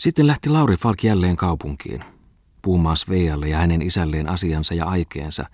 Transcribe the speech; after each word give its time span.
Sitten 0.00 0.26
lähti 0.26 0.48
Lauri 0.48 0.76
Falk 0.76 1.04
jälleen 1.04 1.36
kaupunkiin, 1.36 2.04
puhumaan 2.62 2.96
Svealle 2.96 3.48
ja 3.48 3.58
hänen 3.58 3.82
isälleen 3.82 4.28
asiansa 4.28 4.74
ja 4.74 4.86
aikeensa, 4.86 5.44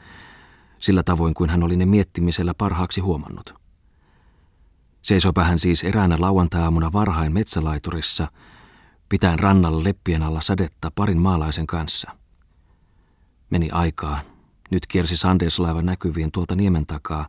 sillä 0.79 1.03
tavoin 1.03 1.35
kuin 1.35 1.51
hän 1.51 1.63
oli 1.63 1.77
ne 1.77 1.87
miettimisellä 1.87 2.55
parhaaksi 2.59 3.01
huomannut. 3.01 3.55
Seisopä 5.03 5.45
hän 5.45 5.59
siis 5.59 5.85
eräänä 5.85 6.17
lauantai-aamuna 6.19 6.93
varhain 6.93 7.33
metsälaiturissa, 7.33 8.29
pitäen 9.09 9.39
rannalla 9.39 9.85
leppien 9.85 10.23
alla 10.23 10.41
sadetta 10.41 10.91
parin 10.95 11.19
maalaisen 11.19 11.67
kanssa. 11.67 12.11
Meni 13.51 13.71
aikaa. 13.71 14.21
Nyt 14.71 14.87
kiersi 14.87 15.17
Sandeslaiva 15.17 15.83
näkyviin 15.83 16.33
tuolta 16.33 16.55
niemen 16.55 16.87
takaa, 16.87 17.27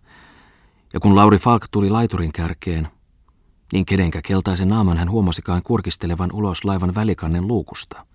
ja 0.93 0.99
kun 0.99 1.15
Lauri 1.15 1.37
Falk 1.37 1.67
tuli 1.71 1.89
laiturin 1.89 2.31
kärkeen, 2.31 2.87
niin 3.73 3.85
kenenkä 3.85 4.21
keltaisen 4.21 4.67
naaman 4.67 4.97
hän 4.97 5.11
huomasikaan 5.11 5.63
kurkistelevan 5.63 6.31
ulos 6.31 6.65
laivan 6.65 6.95
välikannen 6.95 7.47
luukusta. 7.47 8.05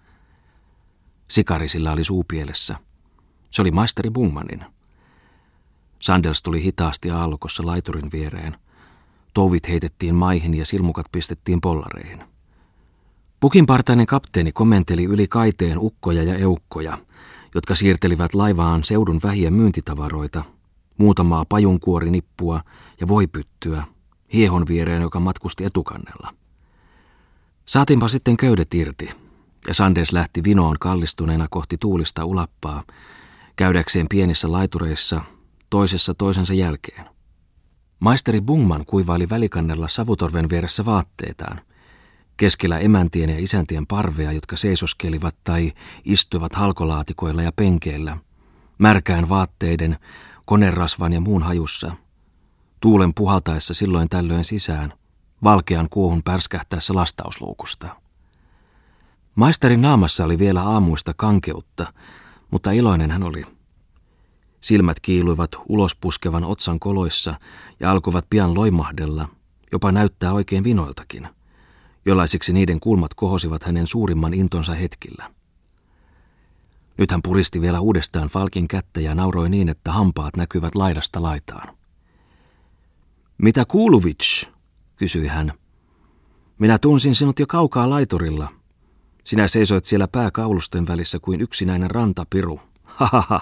Sikari 1.31 1.69
sillä 1.69 1.93
oli 1.93 2.05
suupielessä. 2.05 2.77
Se 3.51 3.63
oli 3.63 3.71
maisteri 3.71 4.11
Bungmanin. 4.11 4.65
Sandels 6.01 6.43
tuli 6.43 6.63
hitaasti 6.63 7.11
aallokossa 7.11 7.67
laiturin 7.67 8.13
viereen. 8.13 8.57
Touvit 9.35 9.69
heitettiin 9.69 10.15
maihin 10.15 10.55
ja 10.55 10.67
silmukat 10.67 11.07
pistettiin 11.13 11.61
pollareihin. 11.61 12.25
Pukinpartainen 13.41 14.07
kapteeni 14.07 14.53
kommenteli 14.53 15.05
yli 15.05 15.29
kaiteen 15.29 15.79
ukkoja 15.79 16.23
ja 16.23 16.37
eukkoja, 16.37 16.99
jotka 17.55 17.75
siirtelivät 17.75 18.35
laivaan 18.35 18.85
seudun 18.85 19.21
vähiä 19.23 19.51
myyntitavaroita, 19.51 20.45
muutamaa 20.99 21.45
pajunkuorinippua 21.49 22.61
ja 23.01 23.09
voipyttyä, 23.09 23.85
hiehon 24.33 24.67
viereen, 24.69 25.03
joka 25.03 25.21
matkusti 25.21 25.65
etukannella. 25.65 26.35
Saatiinpa 27.67 28.09
sitten 28.09 28.37
köydet 28.37 28.75
irti, 28.75 29.11
ja 29.69 29.75
Sanders 29.75 30.13
lähti 30.13 30.45
vinoon 30.45 30.77
kallistuneena 30.81 31.47
kohti 31.51 31.77
tuulista 31.81 32.25
ulappaa, 32.25 32.83
käydäkseen 33.57 34.07
pienissä 34.09 34.53
laitureissa, 34.53 35.21
toisessa 35.71 36.15
toisensa 36.15 36.55
jälkeen. 36.55 37.05
Maisteri 38.01 38.41
Bungman 38.41 38.85
kuivaili 38.87 39.29
välikannella 39.31 39.89
savutorven 39.89 40.49
vieressä 40.49 40.85
vaatteitaan, 40.85 41.61
keskellä 42.37 42.79
emäntien 42.79 43.31
ja 43.31 43.39
isäntien 43.39 43.87
parvea, 43.87 44.33
jotka 44.33 44.57
seisoskelivat 44.57 45.37
tai 45.45 45.73
istuivat 46.05 46.55
halkolaatikoilla 46.55 47.43
ja 47.43 47.53
penkeillä, 47.53 48.17
märkään 48.79 49.29
vaatteiden, 49.29 49.99
konerasvan 50.45 51.13
ja 51.13 51.21
muun 51.21 51.43
hajussa, 51.43 51.97
tuulen 52.83 53.15
puhaltaessa 53.15 53.75
silloin 53.75 54.09
tällöin 54.09 54.45
sisään, 54.45 54.93
valkean 55.45 55.89
kuohun 55.91 56.23
pärskähtäessä 56.23 56.95
lastausluukusta. 56.95 57.97
Maisterin 59.35 59.83
naamassa 59.83 60.25
oli 60.25 60.39
vielä 60.39 60.63
aamuista 60.63 61.15
kankeutta, 61.17 61.93
mutta 62.51 62.71
iloinen 62.71 63.11
hän 63.11 63.23
oli. 63.23 63.45
Silmät 64.61 65.01
kiiluivat 65.01 65.51
ulospuskevan 65.69 66.45
otsan 66.45 66.81
koloissa 66.81 67.35
ja 67.81 67.91
alkoivat 67.91 68.27
pian 68.31 68.55
loimahdella, 68.55 69.29
jopa 69.73 69.93
näyttää 69.93 70.33
oikein 70.33 70.65
vinoiltakin, 70.65 71.29
jollaisiksi 72.05 72.53
niiden 72.53 72.81
kulmat 72.81 73.15
kohosivat 73.15 73.63
hänen 73.63 73.87
suurimman 73.87 74.35
intonsa 74.35 74.73
hetkillä. 74.75 75.31
Nyt 76.99 77.11
hän 77.11 77.23
puristi 77.23 77.61
vielä 77.61 77.81
uudestaan 77.81 78.29
Falkin 78.29 78.69
kättä 78.69 79.01
ja 79.01 79.15
nauroi 79.15 79.51
niin, 79.51 79.69
että 79.69 79.93
hampaat 79.93 80.37
näkyvät 80.37 80.75
laidasta 80.75 81.23
laitaan. 81.23 81.82
Mitä 83.39 83.65
Kuuluvic? 83.65 84.47
kysyi 84.97 85.27
hän. 85.27 85.53
Minä 86.59 86.79
tunsin 86.79 87.15
sinut 87.15 87.39
jo 87.39 87.47
kaukaa 87.47 87.91
laiturilla. 87.91 88.49
Sinä 89.25 89.49
seisoit 89.49 89.85
siellä 89.85 90.09
pääkaulusten 90.09 90.89
välissä 90.89 91.19
kuin 91.19 91.41
yksinäinen 91.41 91.91
rantapiru. 91.91 92.61
Hahaha, 92.83 93.41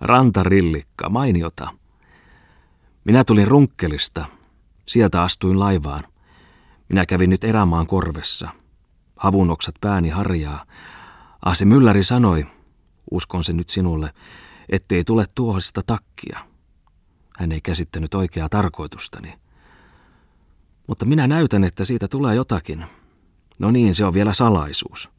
rantarillikka, 0.00 1.08
mainiota. 1.08 1.68
Minä 3.04 3.24
tulin 3.24 3.48
runkkelista. 3.48 4.24
Sieltä 4.86 5.22
astuin 5.22 5.58
laivaan. 5.58 6.04
Minä 6.88 7.06
kävin 7.06 7.30
nyt 7.30 7.44
erämaan 7.44 7.86
korvessa. 7.86 8.48
Havunoksat 9.16 9.74
pääni 9.80 10.08
harjaa. 10.08 10.64
Ah, 11.44 11.56
se 11.56 11.64
mylläri 11.64 12.04
sanoi, 12.04 12.46
uskon 13.10 13.44
se 13.44 13.52
nyt 13.52 13.68
sinulle, 13.68 14.10
ettei 14.68 15.04
tule 15.04 15.24
tuohista 15.34 15.82
takkia. 15.86 16.45
Hän 17.36 17.52
ei 17.52 17.60
käsittänyt 17.60 18.14
oikeaa 18.14 18.48
tarkoitustani. 18.48 19.34
Mutta 20.86 21.06
minä 21.06 21.26
näytän, 21.26 21.64
että 21.64 21.84
siitä 21.84 22.08
tulee 22.08 22.34
jotakin. 22.34 22.84
No 23.58 23.70
niin, 23.70 23.94
se 23.94 24.04
on 24.04 24.14
vielä 24.14 24.32
salaisuus. 24.32 25.10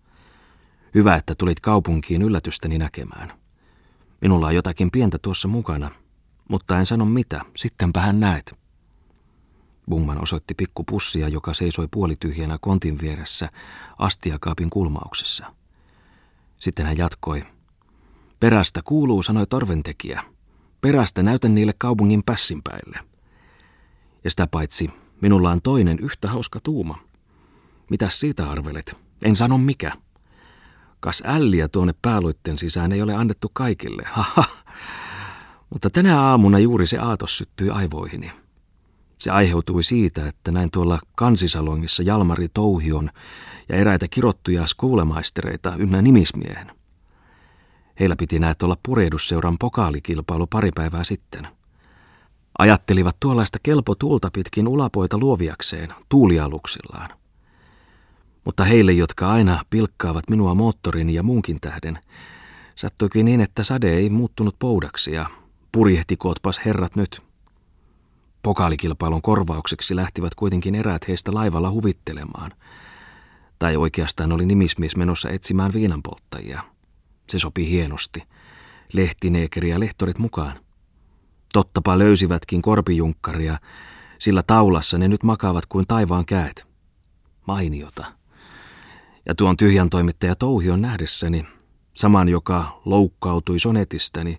Hyvä, 0.95 1.15
että 1.15 1.35
tulit 1.37 1.59
kaupunkiin 1.59 2.21
yllätystäni 2.21 2.77
näkemään. 2.77 3.33
Minulla 4.21 4.47
on 4.47 4.55
jotakin 4.55 4.91
pientä 4.91 5.17
tuossa 5.21 5.47
mukana, 5.47 5.91
mutta 6.49 6.79
en 6.79 6.85
sano 6.85 7.05
mitä, 7.05 7.41
sittenpä 7.55 8.01
hän 8.01 8.19
näet. 8.19 8.55
Bungman 9.89 10.23
osoitti 10.23 10.53
pikkupussia, 10.53 11.27
joka 11.27 11.53
seisoi 11.53 11.87
puolityhjänä 11.91 12.57
kontin 12.61 12.99
vieressä 13.01 13.49
astiakaapin 13.97 14.69
kulmauksessa. 14.69 15.53
Sitten 16.57 16.85
hän 16.85 16.97
jatkoi. 16.97 17.43
Perästä 18.39 18.81
kuuluu, 18.85 19.23
sanoi 19.23 19.47
torventekijä. 19.47 20.23
Perästä 20.87 21.23
näytän 21.23 21.55
niille 21.55 21.73
kaupungin 21.77 22.23
pässinpäille. 22.23 22.99
Ja 24.23 24.29
sitä 24.29 24.47
paitsi, 24.47 24.89
minulla 25.21 25.51
on 25.51 25.61
toinen 25.61 25.99
yhtä 25.99 26.27
hauska 26.27 26.59
tuuma. 26.63 26.97
Mitäs 27.89 28.19
siitä 28.19 28.49
arvelet? 28.49 28.97
En 29.21 29.35
sano 29.35 29.57
mikä. 29.57 29.91
Kas 30.99 31.23
älliä 31.25 31.67
tuonne 31.67 31.93
pääluitten 32.01 32.57
sisään 32.57 32.91
ei 32.91 33.01
ole 33.01 33.13
annettu 33.13 33.49
kaikille. 33.53 34.03
Haha. 34.11 34.43
Mutta 35.69 35.89
tänä 35.89 36.21
aamuna 36.21 36.59
juuri 36.59 36.87
se 36.87 36.97
aatos 36.97 37.37
syttyi 37.37 37.69
aivoihini. 37.69 38.31
Se 39.19 39.31
aiheutui 39.31 39.83
siitä, 39.83 40.27
että 40.27 40.51
näin 40.51 40.71
tuolla 40.71 40.99
kansisalongissa 41.15 42.03
Jalmari 42.03 42.47
Touhion 42.53 43.09
ja 43.69 43.75
eräitä 43.75 44.07
kirottuja 44.07 44.67
skuulemaistereita 44.67 45.75
ynnä 45.77 46.01
nimismiehen. 46.01 46.76
Heillä 47.99 48.15
piti 48.15 48.39
näet 48.39 48.63
olla 48.63 48.77
purehdusseuran 48.83 49.57
pokaalikilpailu 49.59 50.47
pari 50.47 50.71
päivää 50.75 51.03
sitten. 51.03 51.47
Ajattelivat 52.59 53.17
tuollaista 53.19 53.59
kelpo 53.63 53.95
tuulta 53.95 54.29
pitkin 54.33 54.67
ulapoita 54.67 55.17
luoviakseen 55.17 55.93
tuulialuksillaan. 56.09 57.09
Mutta 58.45 58.65
heille, 58.65 58.91
jotka 58.91 59.31
aina 59.31 59.63
pilkkaavat 59.69 60.29
minua 60.29 60.55
moottorini 60.55 61.13
ja 61.13 61.23
muunkin 61.23 61.59
tähden, 61.61 61.99
sattuikin 62.75 63.25
niin, 63.25 63.41
että 63.41 63.63
sade 63.63 63.93
ei 63.93 64.09
muuttunut 64.09 64.55
poudaksi 64.59 65.11
ja 65.11 65.29
purjehtikootpas 65.71 66.65
herrat 66.65 66.95
nyt. 66.95 67.21
Pokaalikilpailun 68.43 69.21
korvaukseksi 69.21 69.95
lähtivät 69.95 70.35
kuitenkin 70.35 70.75
eräät 70.75 71.07
heistä 71.07 71.33
laivalla 71.33 71.71
huvittelemaan. 71.71 72.51
Tai 73.59 73.77
oikeastaan 73.77 74.31
oli 74.31 74.45
nimismies 74.45 74.95
menossa 74.95 75.29
etsimään 75.29 75.73
viinanpolttajia. 75.73 76.76
Se 77.29 77.39
sopi 77.39 77.69
hienosti. 77.69 78.23
Lehtineekeri 78.93 79.69
ja 79.69 79.79
lehtorit 79.79 80.17
mukaan. 80.17 80.59
Tottapa 81.53 81.99
löysivätkin 81.99 82.61
korpijunkkaria, 82.61 83.59
sillä 84.19 84.43
taulassa 84.47 84.97
ne 84.97 85.07
nyt 85.07 85.23
makaavat 85.23 85.65
kuin 85.65 85.87
taivaan 85.87 86.25
käet. 86.25 86.67
Mainiota. 87.47 88.05
Ja 89.25 89.35
tuon 89.35 89.57
tyhjän 89.57 89.89
toimittaja 89.89 90.35
Touhion 90.35 90.81
nähdessäni, 90.81 91.45
saman 91.93 92.29
joka 92.29 92.81
loukkautui 92.85 93.59
sonetistani, 93.59 94.37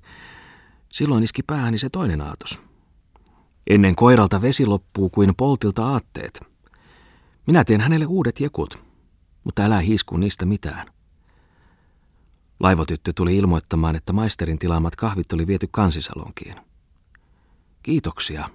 silloin 0.93 1.25
iski 1.25 1.43
päähäni 1.43 1.79
se 1.79 1.89
toinen 1.89 2.21
aatos. 2.21 2.61
Ennen 3.71 3.95
koiralta 3.95 4.43
vesi 4.43 4.67
loppuu 4.67 5.11
kuin 5.11 5.35
poltilta 5.37 5.87
aatteet. 5.87 6.41
Minä 7.47 7.65
teen 7.65 7.81
hänelle 7.81 8.07
uudet 8.07 8.41
jekut, 8.41 8.79
mutta 9.45 9.63
älä 9.63 9.81
hiisku 9.81 10.17
niistä 10.17 10.47
mitään. 10.47 10.98
Laivotyttö 12.61 13.13
tuli 13.13 13.37
ilmoittamaan, 13.37 13.97
että 13.97 14.13
maisterin 14.13 14.59
tilaamat 14.59 14.97
kahvit 14.97 15.33
oli 15.33 15.47
viety 15.47 15.69
kansisalonkiin. 15.71 16.55
Kiitoksia. 17.83 18.49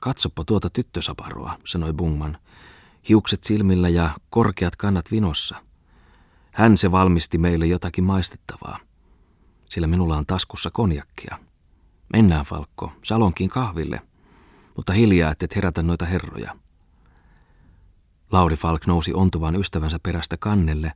Katsoppa 0.00 0.44
tuota 0.44 0.70
tyttösaparoa, 0.70 1.58
sanoi 1.64 1.92
Bungman. 1.92 2.38
Hiukset 3.08 3.44
silmillä 3.44 3.88
ja 3.88 4.10
korkeat 4.30 4.76
kannat 4.76 5.10
vinossa. 5.10 5.56
Hän 6.52 6.76
se 6.76 6.90
valmisti 6.90 7.38
meille 7.38 7.66
jotakin 7.66 8.04
maistettavaa, 8.04 8.78
sillä 9.68 9.86
minulla 9.86 10.16
on 10.16 10.26
taskussa 10.26 10.70
konjakkia. 10.70 11.38
Mennään, 12.12 12.44
Falkko, 12.44 12.92
salonkin 13.02 13.48
kahville, 13.48 14.02
mutta 14.76 14.92
hiljaa, 14.92 15.34
et 15.40 15.56
herätä 15.56 15.82
noita 15.82 16.06
herroja. 16.06 16.56
Lauri 18.32 18.56
Falk 18.56 18.86
nousi 18.86 19.14
ontuvan 19.14 19.56
ystävänsä 19.56 19.98
perästä 20.02 20.36
kannelle 20.36 20.92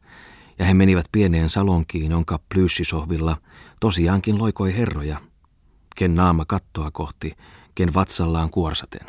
ja 0.61 0.67
he 0.67 0.75
menivät 0.75 1.07
pieneen 1.13 1.51
salonkiin, 1.51 2.11
jonka 2.11 2.41
plyssisohvilla 2.55 3.37
tosiaankin 3.81 4.39
loikoi 4.39 4.77
herroja, 4.77 5.21
ken 5.97 6.15
naama 6.15 6.45
kattoa 6.45 6.91
kohti, 6.91 7.37
ken 7.75 7.95
vatsallaan 7.95 8.51
kuorsaten. 8.51 9.07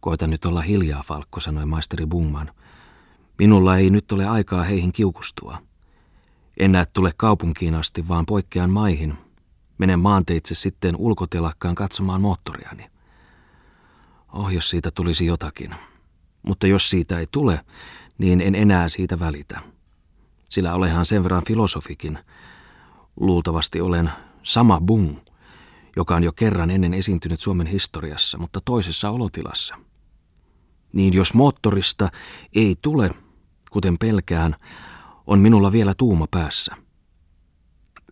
Koita 0.00 0.26
nyt 0.26 0.44
olla 0.44 0.60
hiljaa, 0.60 1.02
Falkko, 1.02 1.40
sanoi 1.40 1.66
maisteri 1.66 2.06
Bungman. 2.06 2.52
Minulla 3.38 3.76
ei 3.76 3.90
nyt 3.90 4.12
ole 4.12 4.26
aikaa 4.26 4.62
heihin 4.62 4.92
kiukustua. 4.92 5.62
En 6.56 6.72
näe 6.72 6.86
tule 6.86 7.12
kaupunkiin 7.16 7.74
asti, 7.74 8.08
vaan 8.08 8.26
poikkean 8.26 8.70
maihin. 8.70 9.14
Menen 9.78 10.00
maanteitse 10.00 10.54
sitten 10.54 10.96
ulkotelakkaan 10.96 11.74
katsomaan 11.74 12.20
moottoriani. 12.20 12.90
Oh, 14.32 14.48
jos 14.48 14.70
siitä 14.70 14.90
tulisi 14.90 15.26
jotakin. 15.26 15.74
Mutta 16.42 16.66
jos 16.66 16.90
siitä 16.90 17.18
ei 17.18 17.26
tule, 17.30 17.60
niin 18.18 18.40
en 18.40 18.54
enää 18.54 18.88
siitä 18.88 19.20
välitä. 19.20 19.72
Sillä 20.52 20.74
olehan 20.74 21.06
sen 21.06 21.22
verran 21.22 21.42
filosofikin. 21.46 22.18
Luultavasti 23.16 23.80
olen 23.80 24.10
sama 24.42 24.80
Bung, 24.80 25.16
joka 25.96 26.16
on 26.16 26.24
jo 26.24 26.32
kerran 26.32 26.70
ennen 26.70 26.94
esiintynyt 26.94 27.40
Suomen 27.40 27.66
historiassa, 27.66 28.38
mutta 28.38 28.60
toisessa 28.64 29.10
olotilassa. 29.10 29.74
Niin 30.92 31.14
jos 31.14 31.34
moottorista 31.34 32.08
ei 32.54 32.76
tule, 32.82 33.10
kuten 33.70 33.98
pelkään, 33.98 34.56
on 35.26 35.38
minulla 35.38 35.72
vielä 35.72 35.94
tuuma 35.94 36.26
päässä. 36.30 36.76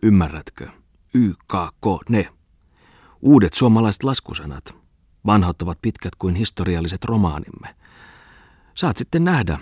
Ymmärrätkö? 0.03 0.67
Y, 1.15 1.33
K, 1.33 1.53
K, 1.81 2.09
ne. 2.09 2.33
Uudet 3.21 3.53
suomalaiset 3.53 4.03
laskusanat. 4.03 4.75
Vanhat 5.25 5.61
ovat 5.61 5.77
pitkät 5.81 6.15
kuin 6.15 6.35
historialliset 6.35 7.05
romaanimme. 7.05 7.75
Saat 8.75 8.97
sitten 8.97 9.23
nähdä, 9.23 9.59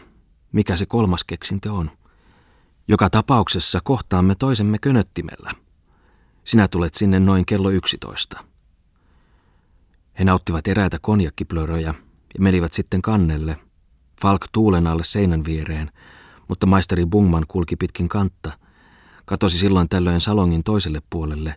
mikä 0.51 0.75
se 0.75 0.85
kolmas 0.85 1.23
keksintö 1.23 1.73
on. 1.73 1.98
Joka 2.89 3.09
tapauksessa 3.09 3.79
kohtaamme 3.83 4.35
toisemme 4.35 4.77
könöttimellä. 4.77 5.51
Sinä 6.43 6.67
tulet 6.67 6.95
sinne 6.95 7.19
noin 7.19 7.45
kello 7.45 7.69
yksitoista. 7.69 8.43
He 10.19 10.23
nauttivat 10.23 10.67
eräitä 10.67 10.97
konjakkiplöröjä 11.01 11.93
ja 12.33 12.39
menivät 12.39 12.73
sitten 12.73 13.01
kannelle, 13.01 13.57
Falk 14.21 14.45
tuulen 14.51 14.87
alle 14.87 15.03
seinän 15.03 15.45
viereen, 15.45 15.91
mutta 16.47 16.65
maisteri 16.65 17.05
Bungman 17.05 17.45
kulki 17.47 17.75
pitkin 17.75 18.09
kantta, 18.09 18.51
katosi 19.25 19.57
silloin 19.57 19.89
tällöin 19.89 20.21
salongin 20.21 20.63
toiselle 20.63 21.01
puolelle 21.09 21.55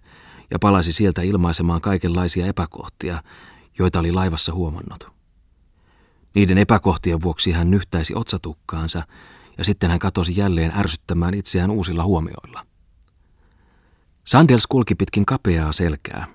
ja 0.50 0.58
palasi 0.58 0.93
sieltä 0.93 1.23
ilmaisemaan 1.23 1.81
kaikenlaisia 1.81 2.46
epäkohtia, 2.46 3.23
joita 3.79 4.00
oli 4.00 4.12
laivassa 4.12 4.55
huomannut. 4.55 5.08
Niiden 6.34 6.58
epäkohtien 6.58 7.23
vuoksi 7.23 7.52
hän 7.52 7.70
nyhtäisi 7.70 8.14
otsatukkaansa 8.17 9.02
sitten 9.63 9.91
hän 9.91 9.99
katosi 9.99 10.37
jälleen 10.37 10.73
ärsyttämään 10.79 11.35
itseään 11.35 11.71
uusilla 11.71 12.05
huomioilla. 12.05 12.67
Sandels 14.25 14.67
kulki 14.67 14.95
pitkin 14.95 15.27
kapeaa 15.27 15.73
selkää. 15.73 16.27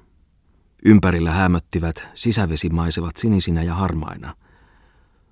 Ympärillä 0.86 1.32
hämöttivät 1.32 2.08
sisävesimaisevat 2.14 3.18
sinisinä 3.18 3.64
ja 3.64 3.76
harmaina. 3.76 4.36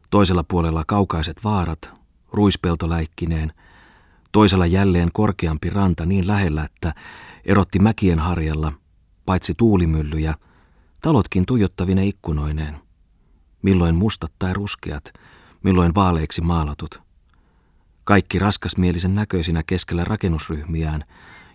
Toisella 0.09 0.43
puolella 0.43 0.83
kaukaiset 0.87 1.43
vaarat, 1.43 1.89
ruispelto 2.31 2.89
läikkineen, 2.89 3.53
toisella 4.31 4.65
jälleen 4.65 5.09
korkeampi 5.13 5.69
ranta 5.69 6.05
niin 6.05 6.27
lähellä, 6.27 6.63
että 6.63 6.93
erotti 7.45 7.79
mäkien 7.79 8.19
harjalla, 8.19 8.73
paitsi 9.25 9.53
tuulimyllyjä, 9.57 10.35
talotkin 11.01 11.45
tuijottavine 11.45 12.05
ikkunoineen. 12.05 12.77
Milloin 13.61 13.95
mustat 13.95 14.31
tai 14.39 14.53
ruskeat, 14.53 15.13
milloin 15.63 15.95
vaaleiksi 15.95 16.41
maalatut. 16.41 17.04
Kaikki 18.05 18.39
raskasmielisen 18.39 19.15
näköisinä 19.15 19.63
keskellä 19.63 20.03
rakennusryhmiään, 20.03 21.03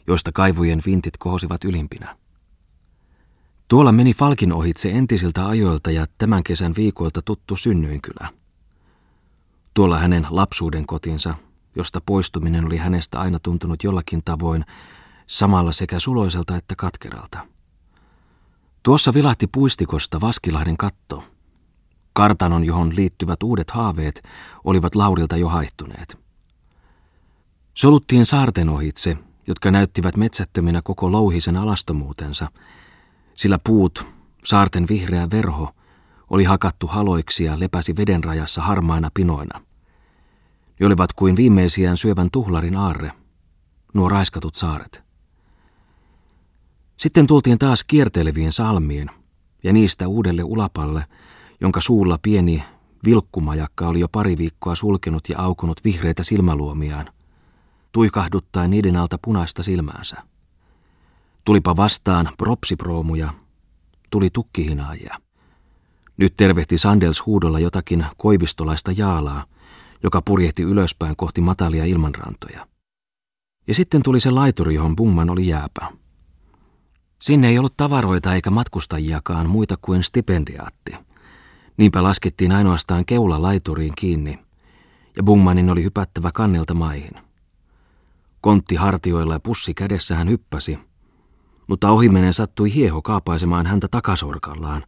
joista 0.07 0.33
kaivujen 0.33 0.83
vintit 0.87 1.17
kohosivat 1.17 1.65
ylimpinä. 1.65 2.17
Tuolla 3.69 3.93
meni 3.93 4.15
Falkin 4.15 4.53
ohitse 4.53 4.91
entisiltä 4.91 5.47
ajoilta 5.47 5.91
ja 5.91 6.07
tämän 6.19 6.43
kesän 6.43 6.75
viikoilta 6.77 7.23
tuttu 7.23 7.57
synnyinkylä. 7.57 8.29
Tuolla 9.75 9.99
hänen 9.99 10.27
lapsuuden 10.31 10.87
kotinsa, 10.87 11.35
josta 11.77 12.01
poistuminen 12.07 12.67
oli 12.67 12.77
hänestä 12.77 13.21
aina 13.21 13.39
tuntunut 13.39 13.85
jollakin 13.85 14.23
tavoin 14.25 14.65
samalla 15.27 15.73
sekä 15.73 15.99
suloiselta 15.99 16.57
että 16.57 16.75
katkeralta. 16.77 17.39
Tuossa 18.83 19.15
vilahti 19.15 19.47
puistikosta 19.47 20.21
Vaskilahden 20.21 20.77
katto. 20.77 21.25
Kartanon, 22.13 22.65
johon 22.65 22.97
liittyvät 22.97 23.43
uudet 23.43 23.71
haaveet, 23.71 24.23
olivat 24.65 24.95
Laurilta 24.95 25.37
jo 25.37 25.49
haihtuneet. 25.49 26.30
Soluttiin 27.75 28.27
saarten 28.27 28.69
ohitse, 28.69 29.17
jotka 29.47 29.71
näyttivät 29.71 30.17
metsättöminä 30.17 30.83
koko 30.83 31.13
louhisen 31.13 31.57
alastomuutensa, 31.57 32.49
sillä 33.35 33.59
puut, 33.65 34.07
saarten 34.45 34.87
vihreä 34.89 35.31
verho, 35.31 35.75
oli 36.31 36.45
hakattu 36.45 36.87
haloiksi 36.87 37.45
ja 37.45 37.61
lepäsi 37.61 37.97
veden 37.97 38.25
rajassa 38.25 38.63
harmaina 38.63 39.11
pinoina. 39.15 39.61
Ne 40.81 40.87
olivat 40.87 41.13
kuin 41.13 41.37
viimeisiään 41.37 41.97
syövän 41.97 42.29
tuhlarin 42.33 42.77
aarre, 42.77 43.13
nuo 43.95 44.09
raiskatut 44.09 44.55
saaret. 44.55 45.03
Sitten 46.97 47.27
tultiin 47.27 47.59
taas 47.59 47.85
kierteleviin 47.85 48.53
salmiin 48.53 49.11
ja 49.63 49.73
niistä 49.73 50.09
uudelle 50.09 50.43
ulapalle, 50.43 51.05
jonka 51.61 51.81
suulla 51.81 52.19
pieni 52.23 52.63
vilkkumajakka 53.05 53.89
oli 53.89 54.01
jo 54.01 54.09
pari 54.09 54.39
viikkoa 54.39 54.75
sulkenut 54.75 55.29
ja 55.29 55.39
aukunut 55.39 55.85
vihreitä 55.85 56.23
silmäluomiaan, 56.23 57.11
tuikahduttaen 57.93 58.71
niiden 58.71 58.97
alta 58.97 59.19
punaista 59.25 59.63
silmäänsä. 59.63 60.17
Tulipa 61.45 61.77
vastaan 61.77 62.29
propsiproomuja, 62.39 63.35
tuli 64.11 64.31
tukkihinaajia. 64.33 65.21
Nyt 66.17 66.35
tervehti 66.37 66.79
Sandels 66.79 67.27
huudolla 67.27 67.59
jotakin 67.59 68.07
koivistolaista 68.17 68.93
jaalaa, 68.93 69.45
joka 70.03 70.23
purjehti 70.23 70.63
ylöspäin 70.63 71.17
kohti 71.17 71.41
matalia 71.41 71.85
ilmanrantoja. 71.85 72.67
Ja 73.67 73.75
sitten 73.75 74.03
tuli 74.03 74.21
se 74.21 74.31
laituri, 74.31 74.75
johon 74.75 74.97
Bungman 74.97 75.31
oli 75.31 75.47
jääpä. 75.47 75.93
Sinne 77.23 77.49
ei 77.49 77.59
ollut 77.59 77.77
tavaroita 77.77 78.35
eikä 78.35 78.51
matkustajiakaan 78.51 79.51
muita 79.51 79.77
kuin 79.83 80.03
stipendiaatti. 80.03 80.93
Niinpä 81.77 82.03
laskettiin 82.03 82.53
ainoastaan 82.53 83.05
keula 83.05 83.43
laituriin 83.43 83.93
kiinni, 83.97 84.39
ja 85.17 85.23
Bungmanin 85.23 85.71
oli 85.71 85.83
hypättävä 85.83 86.33
kannelta 86.33 86.75
maihin. 86.75 87.30
Kontti 88.41 88.75
hartioilla 88.75 89.33
ja 89.33 89.41
pussi 89.41 89.75
kädessä 89.75 90.15
hän 90.15 90.29
hyppäsi, 90.29 90.79
mutta 91.67 91.91
ohimenen 91.91 92.35
sattui 92.35 92.75
hieho 92.75 93.03
kaapaisemaan 93.03 93.67
häntä 93.67 93.89
takasorkallaan, 93.91 94.85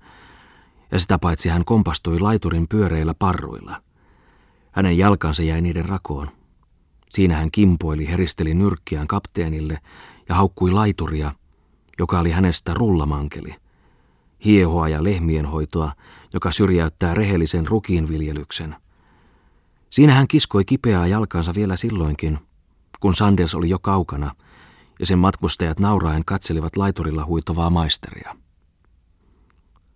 ja 0.93 0.99
sitä 0.99 1.19
paitsi 1.19 1.49
hän 1.49 1.65
kompastui 1.65 2.21
laiturin 2.21 2.69
pyöreillä 2.69 3.15
parruilla. 3.15 3.83
Hänen 4.71 4.99
jalkansa 4.99 5.43
jäi 5.43 5.61
niiden 5.61 5.85
rakoon. 5.85 6.29
Siinä 7.11 7.37
hän 7.37 7.51
kimpoili, 7.51 8.09
heristeli 8.09 8.55
nyrkkiään 8.55 9.07
kapteenille 9.07 9.79
ja 10.29 10.35
haukkui 10.35 10.71
laituria, 10.71 11.33
joka 11.99 12.21
oli 12.21 12.31
hänestä 12.31 12.75
rullamankeli. 12.75 13.55
Hiehoa 14.45 14.89
ja 14.89 15.05
lehmien 15.05 15.47
hoitoa, 15.47 15.93
joka 16.35 16.53
syrjäyttää 16.53 17.15
rehellisen 17.15 17.67
rukiinviljelyksen. 17.67 18.77
Siinä 19.91 20.15
hän 20.15 20.29
kiskoi 20.29 20.65
kipeää 20.65 21.07
jalkansa 21.07 21.55
vielä 21.55 21.77
silloinkin, 21.77 22.39
kun 23.03 23.15
Sanders 23.15 23.55
oli 23.55 23.69
jo 23.69 23.79
kaukana, 23.79 24.35
ja 25.01 25.07
sen 25.07 25.19
matkustajat 25.19 25.81
nauraen 25.81 26.25
katselivat 26.25 26.77
laiturilla 26.77 27.25
huitavaa 27.25 27.71
maisteria. 27.71 28.37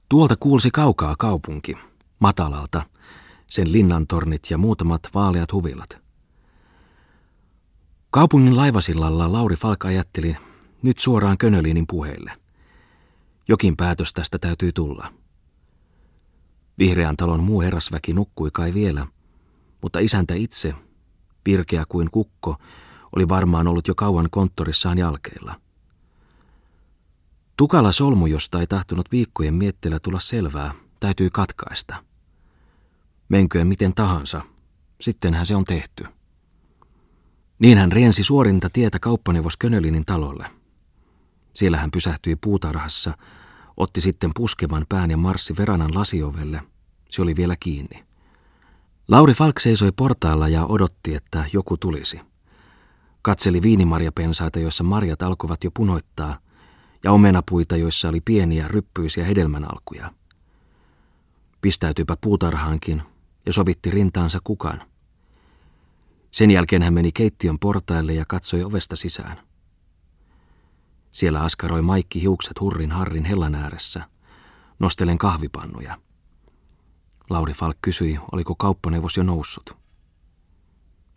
Tuolta 0.08 0.36
kuulsi 0.40 0.70
kaukaa 0.70 1.14
kaupunki, 1.18 1.76
matalalta, 2.18 2.82
sen 3.46 3.72
linnantornit 3.72 4.42
ja 4.50 4.58
muutamat 4.58 5.02
vaaleat 5.14 5.52
huvilat. 5.52 5.98
Kaupungin 8.10 8.56
laivasillalla 8.56 9.32
Lauri 9.32 9.56
Falk 9.56 9.84
ajatteli 9.84 10.36
nyt 10.82 10.98
suoraan 10.98 11.38
Könölinin 11.38 11.86
puheille. 11.86 12.32
Jokin 13.48 13.76
päätös 13.76 14.12
tästä 14.12 14.38
täytyy 14.38 14.72
tulla. 14.72 15.12
Vihreän 16.78 17.16
talon 17.16 17.42
muu 17.42 17.60
herrasväki 17.60 18.12
nukkui 18.12 18.50
kai 18.52 18.74
vielä, 18.74 19.06
mutta 19.82 19.98
isäntä 19.98 20.34
itse, 20.34 20.74
virkeä 21.46 21.84
kuin 21.88 22.10
kukko, 22.10 22.56
oli 23.16 23.28
varmaan 23.28 23.68
ollut 23.68 23.88
jo 23.88 23.94
kauan 23.94 24.28
konttorissaan 24.30 24.98
jalkeilla. 24.98 25.60
Tukala 27.56 27.92
solmu, 27.92 28.26
josta 28.26 28.60
ei 28.60 28.66
tahtunut 28.66 29.12
viikkojen 29.12 29.54
mietteellä 29.54 29.98
tulla 30.00 30.20
selvää, 30.20 30.74
täytyy 31.00 31.30
katkaista. 31.30 31.96
Menköön 33.28 33.66
miten 33.66 33.94
tahansa, 33.94 34.42
sittenhän 35.00 35.46
se 35.46 35.56
on 35.56 35.64
tehty. 35.64 36.04
Niin 37.58 37.78
hän 37.78 37.92
riensi 37.92 38.22
suorinta 38.22 38.70
tietä 38.72 38.98
kauppaneuvos 38.98 39.56
Könölinin 39.56 40.04
talolle. 40.04 40.50
Siellä 41.54 41.78
hän 41.78 41.90
pysähtyi 41.90 42.36
puutarhassa, 42.36 43.16
otti 43.76 44.00
sitten 44.00 44.30
puskevan 44.36 44.86
pään 44.88 45.10
ja 45.10 45.16
marssi 45.16 45.56
Veranan 45.56 45.94
lasiovelle. 45.94 46.62
Se 47.10 47.22
oli 47.22 47.36
vielä 47.36 47.56
kiinni. 47.60 48.04
Lauri 49.08 49.34
Falk 49.34 49.58
seisoi 49.58 49.92
portaalla 49.92 50.48
ja 50.48 50.66
odotti, 50.66 51.14
että 51.14 51.44
joku 51.52 51.76
tulisi. 51.76 52.20
Katseli 53.26 53.62
viinimarjapensaita, 53.62 54.58
joissa 54.58 54.84
marjat 54.84 55.22
alkoivat 55.22 55.64
jo 55.64 55.70
punoittaa, 55.74 56.38
ja 57.02 57.12
omenapuita, 57.12 57.76
joissa 57.76 58.08
oli 58.08 58.20
pieniä 58.20 58.68
ryppyisiä 58.68 59.24
hedelmänalkuja. 59.24 60.12
Pistäytyypä 61.60 62.16
puutarhaankin 62.20 63.02
ja 63.46 63.52
sovitti 63.52 63.90
rintaansa 63.90 64.38
kukan. 64.44 64.82
Sen 66.30 66.50
jälkeen 66.50 66.82
hän 66.82 66.94
meni 66.94 67.12
keittiön 67.12 67.58
portaille 67.58 68.14
ja 68.14 68.24
katsoi 68.28 68.64
ovesta 68.64 68.96
sisään. 68.96 69.40
Siellä 71.12 71.40
askaroi 71.40 71.82
Maikki 71.82 72.20
hiukset 72.20 72.60
hurrin 72.60 72.92
harrin 72.92 73.24
hellan 73.24 73.54
ääressä, 73.54 74.08
nostelen 74.78 75.18
kahvipannuja. 75.18 75.98
Lauri 77.30 77.52
Falk 77.52 77.76
kysyi, 77.82 78.18
oliko 78.32 78.54
kauppaneuvos 78.54 79.16
jo 79.16 79.22
noussut. 79.22 79.76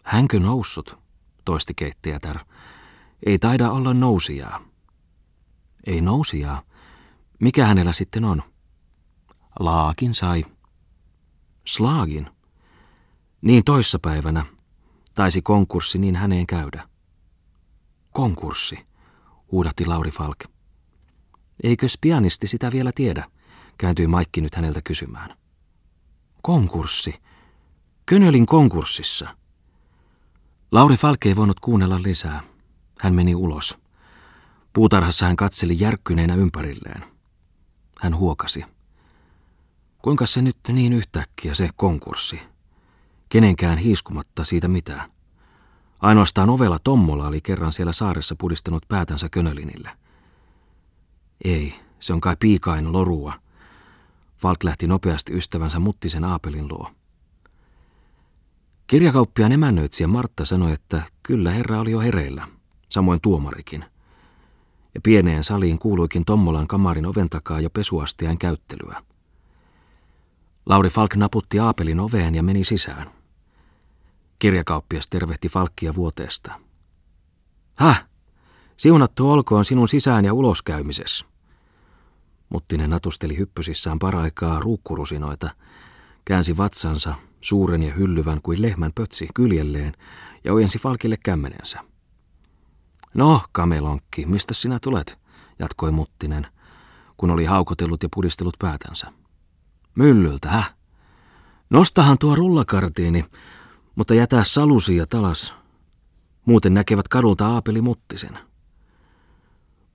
Hänkö 0.03 0.39
noussut, 0.39 1.08
toisti 1.45 1.73
keittäjätär. 1.73 2.39
Ei 3.25 3.39
taida 3.39 3.71
olla 3.71 3.93
nousijaa. 3.93 4.61
Ei 5.87 6.01
nousijaa. 6.01 6.61
Mikä 7.39 7.65
hänellä 7.65 7.93
sitten 7.93 8.25
on? 8.25 8.43
Laakin 9.59 10.15
sai. 10.15 10.45
Slaagin? 11.67 12.29
Niin 13.41 13.63
toissapäivänä. 13.63 14.45
Taisi 15.15 15.41
konkurssi 15.41 15.97
niin 15.97 16.15
häneen 16.15 16.47
käydä. 16.47 16.89
Konkurssi, 18.11 18.87
huudatti 19.51 19.85
Lauri 19.85 20.11
Falk. 20.11 20.39
Eikö 21.63 21.87
pianisti 22.01 22.47
sitä 22.47 22.71
vielä 22.71 22.91
tiedä, 22.95 23.25
kääntyi 23.77 24.07
Maikki 24.07 24.41
nyt 24.41 24.55
häneltä 24.55 24.81
kysymään. 24.81 25.37
Konkurssi? 26.41 27.13
Könölin 28.05 28.45
konkurssissa. 28.45 29.37
Lauri 30.71 30.97
Falk 30.97 31.25
ei 31.25 31.35
voinut 31.35 31.59
kuunnella 31.59 31.99
lisää. 32.03 32.41
Hän 32.99 33.15
meni 33.15 33.35
ulos. 33.35 33.77
Puutarhassa 34.73 35.25
hän 35.25 35.35
katseli 35.35 35.75
järkkyneenä 35.79 36.35
ympärilleen. 36.35 37.03
Hän 38.01 38.15
huokasi. 38.15 38.65
Kuinka 40.01 40.25
se 40.25 40.41
nyt 40.41 40.57
niin 40.71 40.93
yhtäkkiä 40.93 41.53
se 41.53 41.69
konkurssi? 41.75 42.41
Kenenkään 43.29 43.77
hiiskumatta 43.77 44.43
siitä 44.43 44.67
mitään. 44.67 45.11
Ainoastaan 45.99 46.49
ovella 46.49 46.79
Tommola 46.83 47.27
oli 47.27 47.41
kerran 47.41 47.71
siellä 47.71 47.93
saaressa 47.93 48.35
pudistanut 48.35 48.85
päätänsä 48.87 49.29
Könölinille. 49.29 49.91
Ei, 51.43 51.75
se 51.99 52.13
on 52.13 52.21
kai 52.21 52.35
piikain 52.39 52.93
lorua. 52.93 53.33
Falk 54.37 54.63
lähti 54.63 54.87
nopeasti 54.87 55.33
ystävänsä 55.33 55.79
Muttisen 55.79 56.23
Aapelin 56.23 56.67
luo. 56.67 56.91
Kirjakauppiaan 58.89 59.51
emännöitsijä 59.51 60.07
Martta 60.07 60.45
sanoi, 60.45 60.73
että 60.73 61.01
kyllä 61.23 61.51
herra 61.51 61.79
oli 61.79 61.91
jo 61.91 61.99
hereillä, 61.99 62.47
samoin 62.89 63.21
tuomarikin. 63.21 63.85
Ja 64.95 65.01
pieneen 65.03 65.43
saliin 65.43 65.79
kuuluikin 65.79 66.25
Tommolan 66.25 66.67
kamarin 66.67 67.05
oven 67.05 67.29
takaa 67.29 67.59
jo 67.59 67.69
pesuastiain 67.69 68.37
käyttelyä. 68.37 69.03
Lauri 70.65 70.89
Falk 70.89 71.15
naputti 71.15 71.59
Aapelin 71.59 71.99
oveen 71.99 72.35
ja 72.35 72.43
meni 72.43 72.63
sisään. 72.63 73.11
Kirjakauppias 74.39 75.07
tervehti 75.07 75.49
Falkkia 75.49 75.95
vuoteesta. 75.95 76.53
Häh? 77.75 78.07
Siunattu 78.77 79.31
olkoon 79.31 79.65
sinun 79.65 79.87
sisään- 79.87 80.25
ja 80.25 80.33
uloskäymisessä. 80.33 81.25
Muttinen 82.49 82.89
natusteli 82.89 83.37
hyppysissään 83.37 83.99
paraikaa 83.99 84.59
ruukkurusinoita, 84.59 85.49
käänsi 86.25 86.57
vatsansa, 86.57 87.15
suuren 87.41 87.83
ja 87.83 87.93
hyllyvän 87.93 88.41
kuin 88.41 88.61
lehmän 88.61 88.91
pötsi 88.95 89.27
kyljelleen 89.33 89.93
ja 90.43 90.53
ojensi 90.53 90.79
Falkille 90.79 91.17
kämmenensä. 91.23 91.79
No, 93.13 93.41
kamelonkki, 93.51 94.25
mistä 94.25 94.53
sinä 94.53 94.79
tulet? 94.81 95.19
jatkoi 95.59 95.91
Muttinen, 95.91 96.47
kun 97.17 97.31
oli 97.31 97.45
haukotellut 97.45 98.03
ja 98.03 98.09
pudistellut 98.13 98.55
päätänsä. 98.59 99.13
Myllyltä, 99.95 100.49
häh? 100.49 100.75
Nostahan 101.69 102.17
tuo 102.17 102.35
rullakartiini, 102.35 103.25
mutta 103.95 104.13
jätä 104.13 104.43
salusia 104.43 105.05
talas. 105.07 105.53
Muuten 106.45 106.73
näkevät 106.73 107.07
kadulta 107.07 107.47
Aapeli 107.47 107.81
Muttisen. 107.81 108.39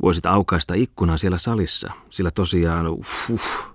Voisit 0.03 0.27
aukaista 0.27 0.75
ikkunan 0.75 1.19
siellä 1.19 1.39
salissa, 1.39 1.93
sillä 2.11 2.31
tosiaan, 2.31 2.87
uh, 2.89 3.05
uh. 3.31 3.74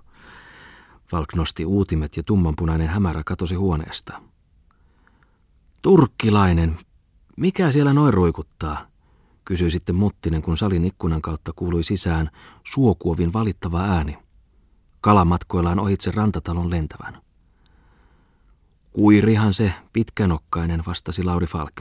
Valk 1.12 1.34
nosti 1.34 1.64
uutimet 1.64 2.16
ja 2.16 2.22
tummanpunainen 2.22 2.88
hämärä 2.88 3.22
katosi 3.26 3.54
huoneesta. 3.54 4.22
Turkkilainen, 5.82 6.78
mikä 7.36 7.72
siellä 7.72 7.94
noin 7.94 8.14
ruikuttaa? 8.14 8.90
kysyi 9.44 9.70
sitten 9.70 9.94
Muttinen, 9.94 10.42
kun 10.42 10.56
salin 10.56 10.84
ikkunan 10.84 11.22
kautta 11.22 11.52
kuului 11.56 11.84
sisään 11.84 12.30
suokuovin 12.64 13.32
valittava 13.32 13.80
ääni. 13.80 14.18
Kalamatkoillaan 15.00 15.78
ohitse 15.78 16.10
rantatalon 16.10 16.70
lentävän. 16.70 17.22
Kuirihan 18.92 19.54
se, 19.54 19.74
pitkänokkainen, 19.92 20.82
vastasi 20.86 21.24
Lauri 21.24 21.46
Falk. 21.46 21.74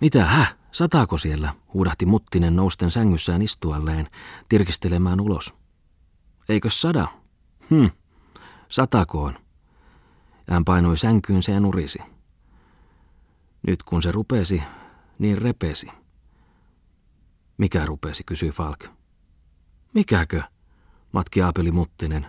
Mitä, 0.00 0.24
hä? 0.24 0.46
Sataako 0.72 1.18
siellä? 1.18 1.54
huudahti 1.74 2.06
Muttinen 2.06 2.56
nousten 2.56 2.90
sängyssään 2.90 3.42
istualleen, 3.42 4.08
tirkistelemään 4.48 5.20
ulos. 5.20 5.54
Eikö 6.48 6.70
sada? 6.70 7.08
Hm, 7.70 7.86
satakoon. 8.72 9.38
Hän 10.50 10.64
painoi 10.64 10.96
sänkyynsä 10.96 11.52
ja 11.52 11.60
nurisi. 11.60 11.98
Nyt 13.66 13.82
kun 13.82 14.02
se 14.02 14.12
rupesi, 14.12 14.62
niin 15.18 15.38
repesi. 15.38 15.86
Mikä 17.58 17.86
rupesi, 17.86 18.24
kysyi 18.24 18.50
Falk. 18.50 18.84
Mikäkö? 19.94 20.42
matki 21.12 21.42
Aapeli 21.42 21.70
Muttinen. 21.70 22.26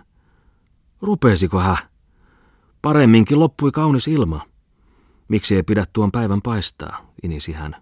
Rupesiko 1.02 1.60
hä? 1.60 1.76
Paremminkin 2.82 3.40
loppui 3.40 3.70
kaunis 3.70 4.08
ilma. 4.08 4.46
Miksi 5.28 5.56
ei 5.56 5.62
pidä 5.62 5.84
tuon 5.92 6.12
päivän 6.12 6.42
paistaa, 6.42 7.06
inisi 7.22 7.52
hän. 7.52 7.76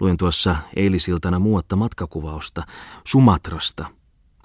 Luin 0.00 0.16
tuossa 0.16 0.56
eilisiltana 0.76 1.38
muuatta 1.38 1.76
matkakuvausta 1.76 2.62
Sumatrasta. 3.04 3.86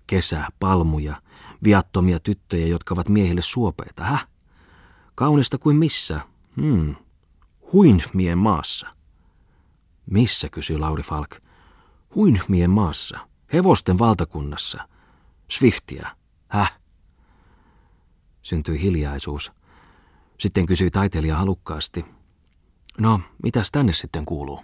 Kesä, 0.08 0.48
palmuja, 0.60 1.22
viattomia 1.64 2.20
tyttöjä, 2.20 2.68
jotka 2.68 2.94
ovat 2.94 3.10
miehille 3.10 3.42
suopeita. 3.42 4.04
Häh? 4.04 4.28
Kaunista 5.16 5.58
kuin 5.58 5.76
missä? 5.76 6.22
Hmm. 6.62 6.96
Huinmien 7.74 8.38
maassa. 8.38 8.88
Missä, 10.06 10.50
kysyi 10.50 10.78
Lauri 10.78 11.04
Falk. 11.04 11.36
Huinmien 12.16 12.70
maassa. 12.70 13.20
Hevosten 13.54 14.00
valtakunnassa. 14.00 14.88
Swiftia. 15.52 16.16
Häh? 16.48 16.80
Syntyi 18.42 18.82
hiljaisuus. 18.82 19.52
Sitten 20.40 20.66
kysyi 20.66 20.92
taiteilija 20.92 21.38
halukkaasti. 21.38 22.06
No, 22.98 23.22
mitäs 23.44 23.72
tänne 23.72 23.94
sitten 23.94 24.26
kuuluu? 24.26 24.62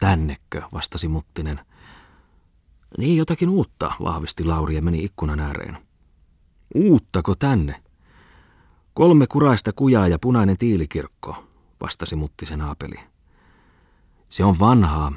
Tännekö, 0.00 0.62
vastasi 0.72 1.08
Muttinen. 1.08 1.60
Niin 2.98 3.16
jotakin 3.16 3.48
uutta, 3.48 3.92
vahvisti 4.02 4.44
Lauri 4.44 4.74
ja 4.74 4.82
meni 4.82 5.04
ikkunan 5.04 5.40
ääreen. 5.40 5.78
Uuttako 6.74 7.34
tänne? 7.34 7.82
Kolme 8.94 9.26
kuraista 9.26 9.72
kujaa 9.72 10.08
ja 10.08 10.18
punainen 10.18 10.56
tiilikirkko, 10.56 11.44
vastasi 11.80 12.16
Muttisen 12.16 12.60
aapeli. 12.60 12.96
Se 14.28 14.44
on 14.44 14.58
vanhaa. 14.58 15.12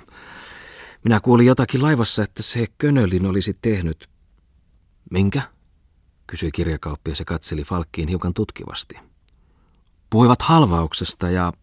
Minä 1.04 1.20
kuulin 1.20 1.46
jotakin 1.46 1.82
laivassa, 1.82 2.24
että 2.24 2.44
se 2.44 2.68
Könölin 2.78 3.26
olisi 3.26 3.54
tehnyt. 3.62 4.10
Minkä? 5.12 5.42
kysyi 6.28 6.52
kirjakauppia 6.52 7.14
ja 7.20 7.26
katseli 7.26 7.64
Falkkiin 7.64 8.10
hiukan 8.10 8.34
tutkivasti. 8.34 8.96
Puhuivat 10.10 10.42
halvauksesta 10.42 11.30
ja... 11.30 11.54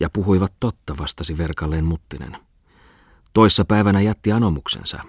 Ja 0.00 0.10
puhuivat 0.10 0.52
totta, 0.60 0.98
vastasi 0.98 1.38
verkalleen 1.38 1.84
Muttinen. 1.84 2.36
Toissa 3.32 3.64
päivänä 3.64 4.00
jätti 4.00 4.32
anomuksensa. 4.32 5.04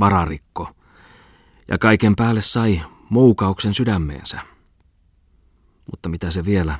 Vararikko. 0.00 0.70
Ja 1.68 1.78
kaiken 1.78 2.16
päälle 2.16 2.42
sai 2.42 2.82
moukauksen 3.10 3.74
sydämeensä. 3.74 4.40
Mutta 5.90 6.08
mitä 6.08 6.30
se 6.30 6.44
vielä? 6.44 6.78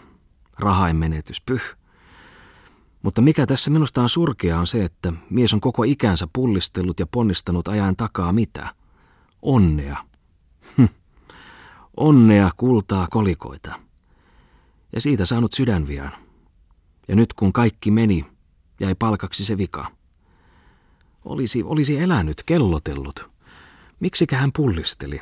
Rahain 0.58 0.96
menetys, 0.96 1.40
pyh. 1.40 1.76
Mutta 3.02 3.22
mikä 3.22 3.46
tässä 3.46 3.70
minusta 3.70 4.02
on 4.02 4.08
surkea 4.08 4.58
on 4.58 4.66
se, 4.66 4.84
että 4.84 5.12
mies 5.30 5.54
on 5.54 5.60
koko 5.60 5.82
ikänsä 5.82 6.28
pullistellut 6.32 7.00
ja 7.00 7.06
ponnistanut 7.06 7.68
ajan 7.68 7.96
takaa 7.96 8.32
mitä? 8.32 8.74
Onnea. 9.42 10.04
Hm. 10.76 10.84
Onnea, 11.96 12.50
kultaa, 12.56 13.06
kolikoita. 13.10 13.80
Ja 14.92 15.00
siitä 15.00 15.24
saanut 15.24 15.52
sydänvian. 15.52 16.12
Ja 17.08 17.16
nyt 17.16 17.32
kun 17.32 17.52
kaikki 17.52 17.90
meni, 17.90 18.26
jäi 18.80 18.94
palkaksi 18.94 19.44
se 19.44 19.58
vika. 19.58 19.97
Olisi, 21.28 21.62
olisi 21.62 21.98
elänyt, 21.98 22.42
kellotellut. 22.46 23.30
Miksikä 24.00 24.36
hän 24.36 24.50
pullisteli? 24.56 25.20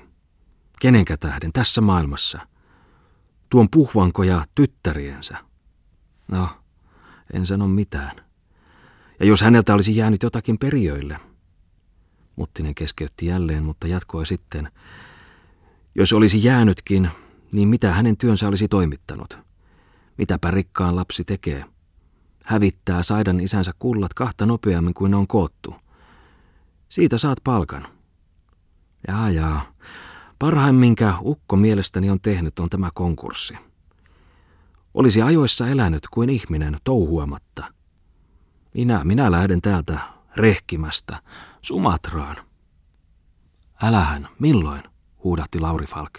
Kenenkä 0.80 1.16
tähden 1.16 1.52
tässä 1.52 1.80
maailmassa? 1.80 2.38
Tuon 3.50 3.70
puhvankoja 3.70 4.46
tyttäriensä. 4.54 5.38
No, 6.28 6.48
en 7.32 7.46
sano 7.46 7.68
mitään. 7.68 8.16
Ja 9.20 9.26
jos 9.26 9.40
häneltä 9.40 9.74
olisi 9.74 9.96
jäänyt 9.96 10.22
jotakin 10.22 10.58
periöille. 10.58 11.20
Muttinen 12.36 12.74
keskeytti 12.74 13.26
jälleen, 13.26 13.64
mutta 13.64 13.86
jatkoi 13.86 14.26
sitten. 14.26 14.70
Jos 15.94 16.12
olisi 16.12 16.44
jäänytkin, 16.44 17.10
niin 17.52 17.68
mitä 17.68 17.92
hänen 17.92 18.16
työnsä 18.16 18.48
olisi 18.48 18.68
toimittanut? 18.68 19.38
Mitäpä 20.18 20.50
rikkaan 20.50 20.96
lapsi 20.96 21.24
tekee? 21.24 21.64
Hävittää 22.44 23.02
Saidan 23.02 23.40
isänsä 23.40 23.72
kullat 23.78 24.14
kahta 24.14 24.46
nopeammin 24.46 24.94
kuin 24.94 25.10
ne 25.10 25.16
on 25.16 25.26
koottu. 25.26 25.85
Siitä 26.88 27.18
saat 27.18 27.38
palkan. 27.44 27.88
Jaa, 29.08 29.30
jaa. 29.30 29.72
Parhain, 30.38 30.74
minkä 30.74 31.14
ukko 31.20 31.56
mielestäni 31.56 32.10
on 32.10 32.20
tehnyt, 32.20 32.58
on 32.58 32.70
tämä 32.70 32.90
konkurssi. 32.94 33.54
Olisi 34.94 35.22
ajoissa 35.22 35.68
elänyt 35.68 36.02
kuin 36.10 36.30
ihminen 36.30 36.76
touhuamatta. 36.84 37.64
Minä, 38.74 39.04
minä 39.04 39.30
lähden 39.30 39.62
täältä 39.62 39.98
rehkimästä 40.36 41.22
Sumatraan. 41.62 42.36
Älähän, 43.82 44.28
milloin? 44.38 44.82
huudahti 45.24 45.60
Lauri 45.60 45.86
Falk. 45.86 46.18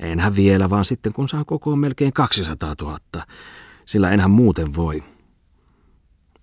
Enhän 0.00 0.36
vielä, 0.36 0.70
vaan 0.70 0.84
sitten 0.84 1.12
kun 1.12 1.28
saan 1.28 1.44
kokoon 1.46 1.78
melkein 1.78 2.12
200 2.12 2.74
000, 2.80 2.98
sillä 3.86 4.10
enhän 4.10 4.30
muuten 4.30 4.74
voi. 4.74 5.02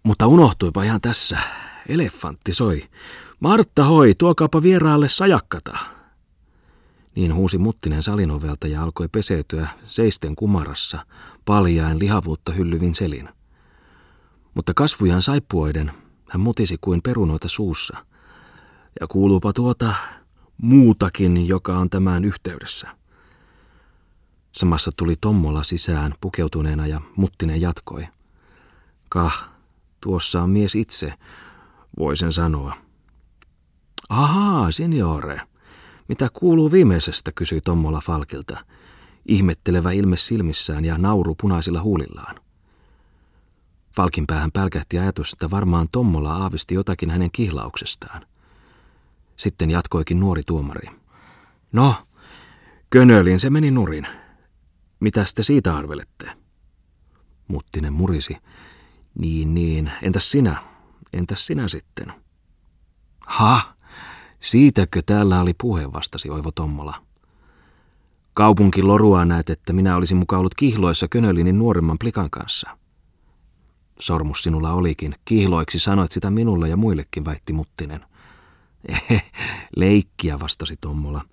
Mutta 0.03 0.27
unohtuipa 0.27 0.83
ihan 0.83 1.01
tässä. 1.01 1.37
Elefantti 1.91 2.53
soi. 2.53 2.83
Martta 3.39 3.83
hoi, 3.83 4.13
tuokaapa 4.17 4.61
vieraalle 4.61 5.09
sajakkata. 5.09 5.77
Niin 7.15 7.35
huusi 7.35 7.57
Muttinen 7.57 8.03
salinovelta 8.03 8.67
ja 8.67 8.83
alkoi 8.83 9.07
peseytyä 9.07 9.67
seisten 9.87 10.35
kumarassa, 10.35 11.05
paljain 11.45 11.99
lihavuutta 11.99 12.51
hyllyvin 12.51 12.95
selin. 12.95 13.29
Mutta 14.53 14.73
kasvujaan 14.73 15.21
saippuoiden 15.21 15.91
hän 16.29 16.41
mutisi 16.41 16.77
kuin 16.81 17.01
perunoita 17.01 17.47
suussa. 17.47 17.97
Ja 19.01 19.07
kuuluupa 19.07 19.53
tuota 19.53 19.93
muutakin, 20.57 21.47
joka 21.47 21.77
on 21.77 21.89
tämän 21.89 22.25
yhteydessä. 22.25 22.87
Samassa 24.51 24.91
tuli 24.97 25.15
Tommola 25.21 25.63
sisään 25.63 26.13
pukeutuneena 26.21 26.87
ja 26.87 27.01
Muttinen 27.15 27.61
jatkoi. 27.61 28.07
Kah, 29.09 29.49
tuossa 30.01 30.41
on 30.41 30.49
mies 30.49 30.75
itse, 30.75 31.13
voisen 31.99 32.33
sanoa. 32.33 32.75
Ahaa, 34.09 34.71
signore. 34.71 35.41
Mitä 36.07 36.29
kuuluu 36.33 36.71
viimeisestä, 36.71 37.31
kysyi 37.35 37.61
Tommola 37.61 38.01
Falkilta. 38.05 38.65
Ihmettelevä 39.25 39.91
ilme 39.91 40.17
silmissään 40.17 40.85
ja 40.85 40.97
nauru 40.97 41.35
punaisilla 41.41 41.81
huulillaan. 41.81 42.35
Falkin 43.95 44.27
päähän 44.27 44.51
pälkähti 44.51 44.99
ajatus, 44.99 45.33
että 45.33 45.51
varmaan 45.51 45.87
Tommola 45.91 46.33
aavisti 46.33 46.75
jotakin 46.75 47.09
hänen 47.09 47.29
kihlauksestaan. 47.31 48.25
Sitten 49.37 49.71
jatkoikin 49.71 50.19
nuori 50.19 50.41
tuomari. 50.45 50.89
No, 51.71 51.95
könölin 52.89 53.39
se 53.39 53.49
meni 53.49 53.71
nurin. 53.71 54.07
Mitä 54.99 55.25
te 55.35 55.43
siitä 55.43 55.77
arvelette? 55.77 56.31
Muttinen 57.47 57.93
murisi. 57.93 58.37
Niin, 59.19 59.53
niin, 59.53 59.91
entäs 60.01 60.31
sinä? 60.31 60.70
Entäs 61.13 61.45
sinä 61.45 61.67
sitten? 61.67 62.13
Ha, 63.27 63.73
siitäkö 64.39 65.01
täällä 65.05 65.41
oli 65.41 65.53
puhe, 65.61 65.93
vastasi 65.93 66.29
Oivo 66.29 66.51
Tommola. 66.51 67.03
Kaupunki 68.33 68.83
lorua 68.83 69.25
näet, 69.25 69.49
että 69.49 69.73
minä 69.73 69.95
olisin 69.95 70.17
mukaan 70.17 70.39
ollut 70.39 70.55
kihloissa 70.55 71.07
Könölinin 71.07 71.59
nuoremman 71.59 71.97
plikan 71.99 72.29
kanssa. 72.29 72.77
Sormus 73.99 74.43
sinulla 74.43 74.73
olikin. 74.73 75.15
Kihloiksi 75.25 75.79
sanoit 75.79 76.11
sitä 76.11 76.29
minulle 76.29 76.69
ja 76.69 76.77
muillekin, 76.77 77.25
väitti 77.25 77.53
Muttinen. 77.53 78.05
Ehe, 78.89 79.21
leikkiä, 79.75 80.39
vastasi 80.39 80.77
Tommola. 80.81 81.25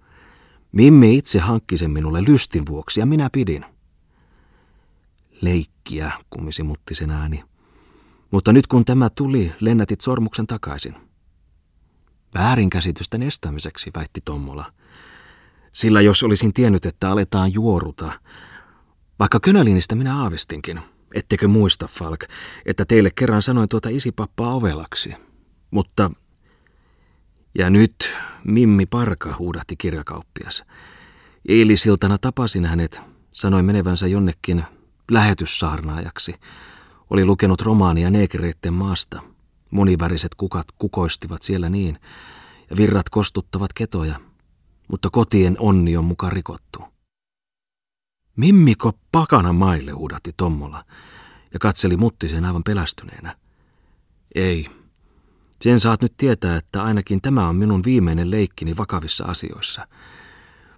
Mimmi 0.72 1.16
itse 1.16 1.38
hankki 1.38 1.76
sen 1.76 1.90
minulle 1.90 2.24
lystin 2.24 2.66
vuoksi 2.66 3.00
ja 3.00 3.06
minä 3.06 3.30
pidin. 3.32 3.64
Leikkiä, 5.40 6.12
kumisi 6.30 6.62
Muttisen 6.62 7.10
ääni. 7.10 7.44
Mutta 8.30 8.52
nyt 8.52 8.66
kun 8.66 8.84
tämä 8.84 9.10
tuli, 9.10 9.52
lennätit 9.60 10.00
sormuksen 10.00 10.46
takaisin. 10.46 10.94
Väärinkäsitysten 12.34 13.22
estämiseksi, 13.22 13.90
väitti 13.96 14.20
Tommola. 14.24 14.72
Sillä 15.72 16.00
jos 16.00 16.22
olisin 16.22 16.52
tiennyt, 16.52 16.86
että 16.86 17.10
aletaan 17.10 17.54
juoruta, 17.54 18.20
vaikka 19.18 19.40
Könälinistä 19.40 19.94
minä 19.94 20.22
aavistinkin, 20.22 20.80
ettekö 21.14 21.48
muista, 21.48 21.86
Falk, 21.86 22.24
että 22.66 22.84
teille 22.84 23.10
kerran 23.14 23.42
sanoin 23.42 23.68
tuota 23.68 23.88
isipappaa 23.88 24.54
ovelaksi. 24.54 25.14
Mutta... 25.70 26.10
Ja 27.54 27.70
nyt 27.70 27.94
Mimmi 28.44 28.86
Parka, 28.86 29.36
huudahti 29.38 29.76
kirjakauppias. 29.76 30.64
Eilisiltana 31.48 32.18
tapasin 32.18 32.64
hänet, 32.64 33.00
sanoi 33.32 33.62
menevänsä 33.62 34.06
jonnekin 34.06 34.64
lähetyssaarnaajaksi– 35.10 36.34
oli 37.10 37.24
lukenut 37.24 37.62
romaania 37.62 38.10
neekereitten 38.10 38.74
maasta. 38.74 39.22
Moniväriset 39.70 40.34
kukat 40.34 40.66
kukoistivat 40.78 41.42
siellä 41.42 41.68
niin, 41.68 41.98
ja 42.70 42.76
virrat 42.76 43.08
kostuttavat 43.08 43.72
ketoja, 43.72 44.20
mutta 44.88 45.08
kotien 45.12 45.56
onni 45.58 45.96
on 45.96 46.04
mukaan 46.04 46.32
rikottu. 46.32 46.84
Mimmiko 48.36 48.92
pakana 49.12 49.52
maille, 49.52 49.92
huudatti 49.92 50.32
Tommola, 50.36 50.84
ja 51.52 51.58
katseli 51.58 51.96
muttisen 51.96 52.44
aivan 52.44 52.64
pelästyneenä. 52.64 53.36
Ei. 54.34 54.66
Sen 55.62 55.80
saat 55.80 56.02
nyt 56.02 56.14
tietää, 56.16 56.56
että 56.56 56.82
ainakin 56.82 57.20
tämä 57.20 57.48
on 57.48 57.56
minun 57.56 57.84
viimeinen 57.84 58.30
leikkini 58.30 58.76
vakavissa 58.76 59.24
asioissa. 59.24 59.88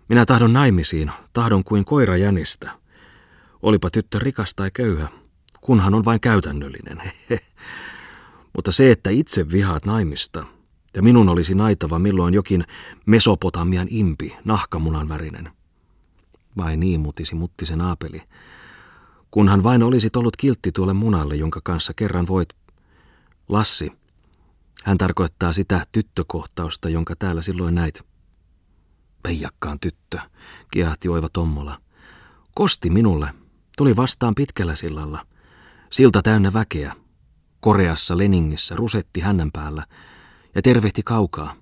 Minä 0.09 0.27
tahdon 0.27 0.53
naimisiin, 0.53 1.11
tahdon 1.33 1.65
kuin 1.65 1.85
koira 1.85 2.17
jänistä. 2.17 2.71
Olipa 3.63 3.91
tyttö 3.91 4.19
rikas 4.19 4.55
tai 4.55 4.71
köyhä, 4.71 5.09
kunhan 5.61 5.95
on 5.95 6.05
vain 6.05 6.21
käytännöllinen. 6.21 7.03
Mutta 8.57 8.73
se, 8.73 8.91
että 8.91 9.11
itse 9.11 9.51
vihaat 9.51 9.85
naimista, 9.85 10.47
ja 10.95 11.03
minun 11.03 11.29
olisi 11.29 11.55
naitava 11.55 11.99
milloin 11.99 12.35
jokin 12.35 12.65
Mesopotamian 13.07 13.87
impi, 13.91 14.37
nahkamunan 14.45 15.09
värinen. 15.09 15.51
Vai 16.57 16.77
niin, 16.77 17.01
mutisi 17.01 17.35
muttisen 17.35 17.81
aapeli. 17.81 18.23
Kunhan 19.31 19.63
vain 19.63 19.83
olisit 19.83 20.17
ollut 20.17 20.37
kiltti 20.37 20.73
tuolle 20.73 20.95
munalle, 20.95 21.37
jonka 21.37 21.61
kanssa 21.65 21.93
kerran 21.97 22.27
voit... 22.27 22.49
Lassi. 23.49 23.93
Hän 24.85 24.99
tarkoittaa 24.99 25.53
sitä 25.53 25.87
tyttökohtausta, 25.93 26.89
jonka 26.89 27.15
täällä 27.19 27.43
silloin 27.43 27.75
näit. 27.75 28.03
Peijakkaan 29.23 29.81
tyttö, 29.81 30.19
kiahti 30.71 31.09
oiva 31.09 31.29
Tommola. 31.33 31.81
Kosti 32.55 32.91
minulle. 32.91 33.35
Tuli 33.77 33.97
vastaan 33.97 34.35
pitkällä 34.35 34.77
sillalla. 34.77 35.27
Silta 35.91 36.23
täynnä 36.23 36.53
väkeä. 36.53 36.97
Koreassa 37.61 38.19
Leningissä 38.19 38.77
rusetti 38.77 39.21
hänen 39.21 39.53
päällä 39.53 39.87
ja 40.55 40.63
tervehti 40.63 41.03
kaukaa. 41.03 41.57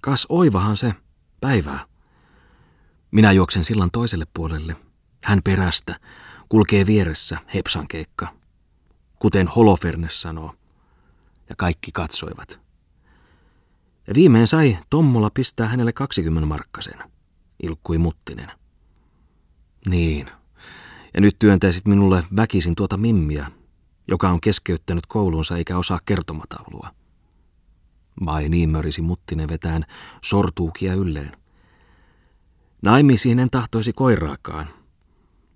Kas 0.00 0.26
oivahan 0.28 0.76
se, 0.76 0.94
päivää. 1.40 1.86
Minä 3.10 3.32
juoksen 3.32 3.64
sillan 3.64 3.90
toiselle 3.90 4.26
puolelle. 4.34 4.76
Hän 5.24 5.40
perästä, 5.44 6.00
kulkee 6.48 6.86
vieressä, 6.86 7.38
hepsan 7.54 7.88
keikka. 7.88 8.28
Kuten 9.18 9.48
Holofernes 9.48 10.22
sanoo. 10.22 10.54
Ja 11.48 11.56
kaikki 11.56 11.92
katsoivat. 11.92 12.60
Ja 14.06 14.14
viimein 14.14 14.46
sai 14.46 14.78
Tommola 14.90 15.30
pistää 15.34 15.68
hänelle 15.68 15.92
20 15.92 16.46
markkasen, 16.46 16.98
ilkkui 17.62 17.98
Muttinen. 17.98 18.52
Niin, 19.88 20.30
ja 21.14 21.20
nyt 21.20 21.38
työntäisit 21.38 21.86
minulle 21.86 22.24
väkisin 22.36 22.74
tuota 22.74 22.96
mimmiä, 22.96 23.50
joka 24.08 24.30
on 24.30 24.40
keskeyttänyt 24.40 25.06
koulunsa 25.06 25.56
eikä 25.56 25.78
osaa 25.78 26.00
kertomataulua. 26.04 26.90
Vai 28.24 28.48
niin 28.48 28.70
mörisi 28.70 29.02
Muttinen 29.02 29.48
vetään 29.48 29.84
sortuukia 30.22 30.94
ylleen. 30.94 31.32
Naimisiin 32.82 33.38
en 33.38 33.50
tahtoisi 33.50 33.92
koiraakaan, 33.92 34.68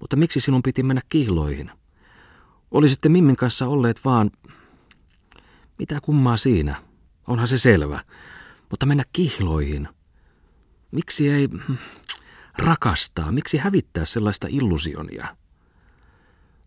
mutta 0.01 0.17
miksi 0.17 0.41
sinun 0.41 0.63
piti 0.63 0.83
mennä 0.83 1.03
kihloihin? 1.09 1.71
Olisitte 2.71 3.09
Mimmin 3.09 3.37
kanssa 3.37 3.67
olleet 3.67 4.05
vaan... 4.05 4.31
Mitä 5.79 6.01
kummaa 6.01 6.37
siinä? 6.37 6.83
Onhan 7.27 7.49
se 7.49 7.59
selvä. 7.59 8.01
Mutta 8.71 8.87
mennä 8.87 9.05
kihloihin. 9.13 9.89
Miksi 10.91 11.29
ei 11.29 11.49
rakastaa? 12.59 13.33
Miksi 13.33 13.59
hävittää 13.59 14.05
sellaista 14.05 14.49
illusionia? 14.51 15.37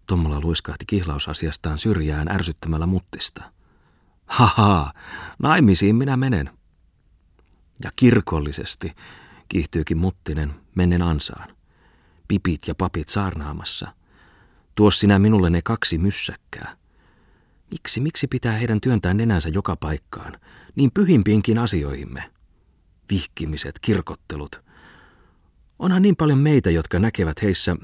Tommola 0.08 0.42
luiskahti 0.42 0.86
kihlausasiastaan 0.88 1.80
syrjään 1.80 2.32
ärsyttämällä 2.32 2.86
muttista. 2.86 3.52
Haha, 4.26 4.94
naimisiin 5.40 5.96
minä 5.96 6.18
menen. 6.18 6.50
Ja 7.84 7.92
kirkollisesti, 7.96 8.94
kiihtyykin 9.50 9.98
muttinen, 9.98 10.54
mennen 10.76 11.02
ansaan. 11.02 11.50
Pipit 12.28 12.68
ja 12.68 12.76
papit 12.76 13.10
saarnaamassa. 13.10 13.88
Tuo 14.76 14.92
sinä 14.92 15.20
minulle 15.20 15.50
ne 15.50 15.62
kaksi 15.62 15.98
myssäkkää. 15.98 16.78
Miksi, 17.72 18.02
miksi 18.02 18.28
pitää 18.28 18.52
heidän 18.52 18.82
työntää 18.82 19.14
nenänsä 19.14 19.50
joka 19.50 19.76
paikkaan, 19.76 20.40
niin 20.76 20.92
pyhimpiinkin 20.94 21.58
asioihimme? 21.58 22.32
Vihkimiset, 23.10 23.80
kirkottelut. 23.80 24.62
Onhan 25.80 26.02
niin 26.02 26.16
paljon 26.16 26.40
meitä, 26.40 26.72
jotka 26.72 27.00
näkevät 27.00 27.42
heissä 27.42 27.76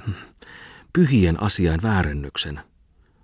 pyhien 0.94 1.44
asiain 1.44 1.82
väärennyksen, 1.82 2.60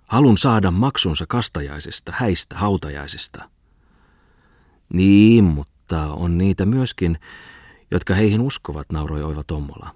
halun 0.06 0.38
saada 0.38 0.70
maksunsa 0.70 1.26
kastajaisista, 1.26 2.12
häistä, 2.16 2.56
hautajaisista. 2.56 3.50
Niin, 4.92 5.44
mutta 5.44 6.12
on 6.12 6.38
niitä 6.38 6.66
myöskin, 6.66 7.18
jotka 7.90 8.14
heihin 8.14 8.40
uskovat, 8.40 8.92
nauroi 8.92 9.22
Oiva 9.22 9.44
Tommola. 9.44 9.94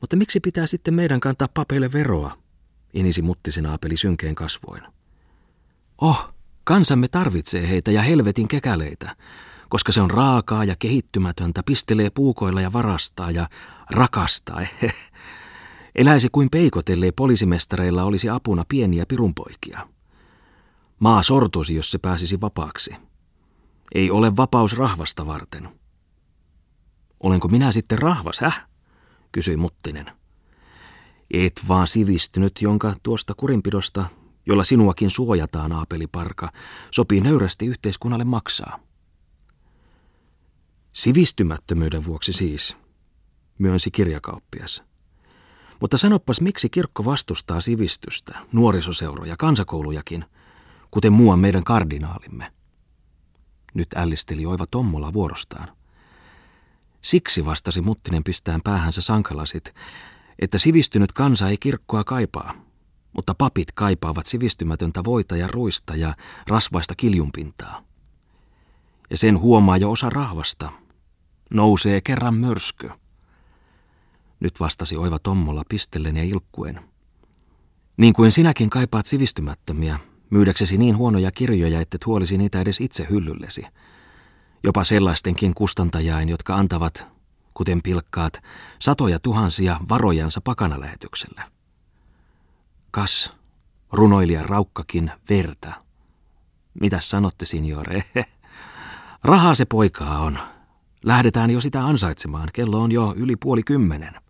Mutta 0.00 0.16
miksi 0.16 0.40
pitää 0.40 0.66
sitten 0.66 0.94
meidän 0.94 1.20
kantaa 1.20 1.48
papeille 1.54 1.92
veroa, 1.92 2.38
inisi 2.94 3.22
muttisena 3.22 3.72
apeli 3.72 3.96
synkeen 3.96 4.34
kasvoin. 4.34 4.82
Oh, 5.98 6.34
kansamme 6.64 7.08
tarvitsee 7.08 7.68
heitä 7.68 7.90
ja 7.90 8.02
helvetin 8.02 8.48
kekäleitä, 8.48 9.16
koska 9.68 9.92
se 9.92 10.00
on 10.00 10.10
raakaa 10.10 10.64
ja 10.64 10.76
kehittymätöntä, 10.78 11.62
pistelee 11.62 12.10
puukoilla 12.10 12.60
ja 12.60 12.72
varastaa 12.72 13.30
ja 13.30 13.48
rakastaa. 13.90 14.60
Eläisi 15.94 16.28
kuin 16.32 16.50
peikotellee 16.50 17.12
poliisimestareilla 17.12 18.04
olisi 18.04 18.28
apuna 18.28 18.64
pieniä 18.68 19.06
pirunpoikia. 19.08 19.88
Maa 20.98 21.22
sortuisi, 21.22 21.74
jos 21.74 21.90
se 21.90 21.98
pääsisi 21.98 22.40
vapaaksi. 22.40 22.90
Ei 23.94 24.10
ole 24.10 24.36
vapaus 24.36 24.76
rahvasta 24.76 25.26
varten. 25.26 25.68
Olenko 27.20 27.48
minä 27.48 27.72
sitten 27.72 27.98
rahvas, 27.98 28.40
häh? 28.40 28.66
kysyi 29.32 29.56
Muttinen. 29.56 30.06
Et 31.30 31.60
vaan 31.68 31.86
sivistynyt, 31.86 32.52
jonka 32.60 32.94
tuosta 33.02 33.34
kurinpidosta, 33.34 34.06
jolla 34.46 34.64
sinuakin 34.64 35.10
suojataan, 35.10 35.72
aapeliparka, 35.72 36.52
sopii 36.90 37.20
nöyrästi 37.20 37.66
yhteiskunnalle 37.66 38.24
maksaa. 38.24 38.78
Sivistymättömyyden 40.92 42.04
vuoksi 42.04 42.32
siis, 42.32 42.76
myönsi 43.58 43.90
kirjakauppias. 43.90 44.82
Mutta 45.80 45.98
sanoppas, 45.98 46.40
miksi 46.40 46.68
kirkko 46.68 47.04
vastustaa 47.04 47.60
sivistystä, 47.60 48.38
nuorisoseuroja, 48.52 49.36
kansakoulujakin, 49.38 50.24
kuten 50.90 51.12
muuan 51.12 51.38
meidän 51.38 51.64
kardinaalimme. 51.64 52.52
Nyt 53.74 53.88
ällisteli 53.96 54.46
oiva 54.46 54.64
Tommola 54.70 55.12
vuorostaan. 55.12 55.68
Siksi 57.02 57.44
vastasi 57.44 57.80
Muttinen 57.80 58.24
pistään 58.24 58.60
päähänsä 58.64 59.00
sankalasit, 59.00 59.74
että 60.38 60.58
sivistynyt 60.58 61.12
kansa 61.12 61.48
ei 61.48 61.56
kirkkoa 61.56 62.04
kaipaa, 62.04 62.54
mutta 63.12 63.34
papit 63.34 63.72
kaipaavat 63.72 64.26
sivistymätöntä 64.26 65.04
voita 65.04 65.36
ja 65.36 65.48
ruista 65.48 65.96
ja 65.96 66.14
rasvaista 66.46 66.94
kiljunpintaa. 66.96 67.82
Ja 69.10 69.16
sen 69.16 69.40
huomaa 69.40 69.76
jo 69.76 69.90
osa 69.90 70.10
rahvasta. 70.10 70.72
Nousee 71.50 72.00
kerran 72.00 72.34
myrsky. 72.34 72.90
Nyt 74.44 74.60
vastasi 74.60 74.96
oiva 74.96 75.18
Tommola 75.18 75.62
pistellen 75.68 76.16
ja 76.16 76.24
ilkkuen. 76.24 76.80
Niin 77.96 78.14
kuin 78.14 78.32
sinäkin 78.32 78.70
kaipaat 78.70 79.06
sivistymättömiä, 79.06 79.98
myydäksesi 80.30 80.78
niin 80.78 80.96
huonoja 80.96 81.30
kirjoja, 81.30 81.80
että 81.80 81.98
huolisi 82.06 82.38
niitä 82.38 82.60
edes 82.60 82.80
itse 82.80 83.06
hyllyllesi. 83.10 83.66
Jopa 84.64 84.84
sellaistenkin 84.84 85.54
kustantajain, 85.54 86.28
jotka 86.28 86.56
antavat 86.56 87.06
kuten 87.54 87.82
pilkkaat, 87.82 88.42
satoja 88.78 89.18
tuhansia 89.18 89.80
varojansa 89.88 90.40
pakanalähetykselle. 90.40 91.42
Kas, 92.90 93.32
runoilija 93.92 94.42
Raukkakin 94.42 95.10
verta. 95.28 95.72
Mitä 96.80 97.00
sanotte, 97.00 97.46
signore? 97.46 98.04
Rahaa 99.24 99.54
se 99.54 99.64
poikaa 99.64 100.18
on. 100.18 100.38
Lähdetään 101.04 101.50
jo 101.50 101.60
sitä 101.60 101.86
ansaitsemaan. 101.86 102.48
Kello 102.52 102.82
on 102.82 102.92
jo 102.92 103.14
yli 103.16 103.36
puoli 103.36 103.62
kymmenen. 103.62 104.23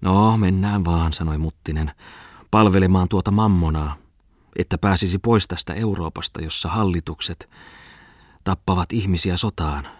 No, 0.00 0.36
mennään 0.36 0.84
vaan, 0.84 1.12
sanoi 1.12 1.38
Muttinen, 1.38 1.90
palvelemaan 2.50 3.08
tuota 3.08 3.30
mammonaa, 3.30 3.96
että 4.58 4.78
pääsisi 4.78 5.18
pois 5.18 5.48
tästä 5.48 5.74
Euroopasta, 5.74 6.42
jossa 6.42 6.68
hallitukset 6.68 7.50
tappavat 8.44 8.92
ihmisiä 8.92 9.36
sotaan– 9.36 9.88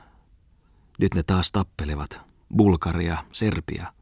nyt 0.98 1.14
ne 1.14 1.22
taas 1.22 1.52
tappelevat. 1.52 2.20
Bulgaria, 2.56 3.24
Serbia. 3.32 3.92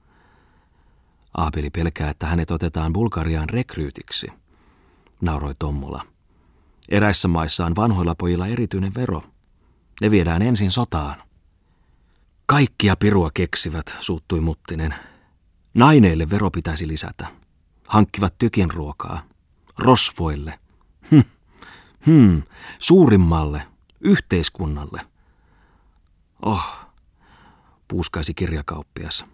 Aapeli 1.37 1.71
pelkää, 1.71 2.11
että 2.11 2.27
hänet 2.27 2.51
otetaan 2.51 2.93
Bulgariaan 2.93 3.49
rekryytiksi, 3.49 4.27
nauroi 5.21 5.55
Tommola. 5.59 6.07
Eräissä 6.89 7.29
maissa 7.29 7.67
on 7.67 7.77
vanhoilla 7.77 8.15
pojilla 8.15 8.47
erityinen 8.47 8.95
vero. 8.95 9.23
Ne 10.01 10.11
viedään 10.11 10.43
ensin 10.43 10.71
sotaan. 10.71 11.23
Kaikkia 12.47 12.97
pirua 12.97 13.31
keksivät, 13.35 13.97
suuttui 14.01 14.41
Muttinen. 14.41 14.95
Naineille 15.77 16.31
vero 16.31 16.51
pitäisi 16.51 16.89
lisätä. 16.89 17.27
Hankkivat 17.89 18.35
tykin 18.39 18.71
ruokaa. 18.71 19.23
Rosvoille. 19.79 20.59
Hm. 21.11 21.21
Hmm. 22.07 22.43
Suurimmalle. 22.79 23.67
Yhteiskunnalle. 24.01 25.07
Oh, 26.43 26.79
puuskaisi 27.89 28.35
kirjakauppias. 28.35 29.25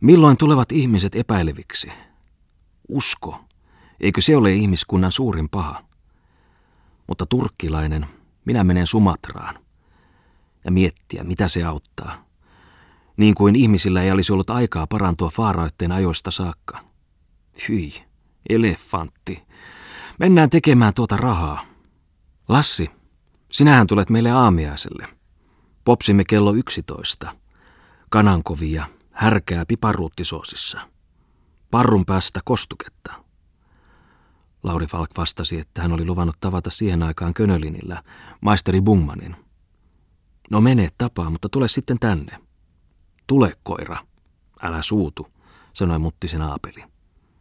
Milloin 0.00 0.36
tulevat 0.36 0.72
ihmiset 0.72 1.14
epäileviksi? 1.14 1.92
Usko. 2.88 3.44
Eikö 4.00 4.20
se 4.20 4.36
ole 4.36 4.52
ihmiskunnan 4.52 5.12
suurin 5.12 5.48
paha? 5.48 5.84
Mutta 7.06 7.26
turkkilainen, 7.26 8.06
minä 8.44 8.64
menen 8.64 8.86
Sumatraan. 8.86 9.58
Ja 10.64 10.70
miettiä, 10.70 11.24
mitä 11.24 11.48
se 11.48 11.64
auttaa. 11.64 12.25
Niin 13.16 13.34
kuin 13.34 13.56
ihmisillä 13.56 14.02
ei 14.02 14.10
olisi 14.10 14.32
ollut 14.32 14.50
aikaa 14.50 14.86
parantua 14.86 15.30
faaraitteen 15.30 15.92
ajoista 15.92 16.30
saakka. 16.30 16.84
Hyi, 17.68 17.92
elefantti. 18.48 19.42
Mennään 20.18 20.50
tekemään 20.50 20.94
tuota 20.94 21.16
rahaa. 21.16 21.66
Lassi, 22.48 22.90
sinähän 23.52 23.86
tulet 23.86 24.10
meille 24.10 24.30
aamiaiselle. 24.30 25.08
Popsimme 25.84 26.24
kello 26.24 26.54
yksitoista. 26.54 27.36
Kanankovia, 28.10 28.86
härkää 29.10 29.66
piparuuttisoosissa. 29.66 30.80
Parrun 31.70 32.06
päästä 32.06 32.40
kostuketta. 32.44 33.14
Lauri 34.62 34.86
Falk 34.86 35.10
vastasi, 35.16 35.58
että 35.58 35.82
hän 35.82 35.92
oli 35.92 36.04
luvannut 36.04 36.36
tavata 36.40 36.70
siihen 36.70 37.02
aikaan 37.02 37.34
Könölinillä, 37.34 38.02
maisteri 38.40 38.80
Bungmanin. 38.80 39.36
No 40.50 40.60
mene 40.60 40.88
tapaa, 40.98 41.30
mutta 41.30 41.48
tule 41.48 41.68
sitten 41.68 41.98
tänne. 41.98 42.45
Tule, 43.26 43.52
koira. 43.62 43.96
Älä 44.62 44.82
suutu, 44.82 45.26
sanoi 45.72 45.98
muttisen 45.98 46.42
aapeli. 46.42 46.84